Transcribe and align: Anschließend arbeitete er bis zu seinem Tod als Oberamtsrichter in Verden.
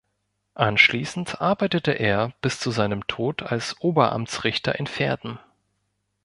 Anschließend 0.55 1.41
arbeitete 1.41 1.91
er 1.91 2.33
bis 2.41 2.59
zu 2.59 2.71
seinem 2.71 3.05
Tod 3.05 3.43
als 3.43 3.79
Oberamtsrichter 3.81 4.73
in 4.79 4.87
Verden. 4.87 5.37